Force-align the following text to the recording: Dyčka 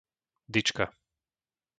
Dyčka 0.53 0.85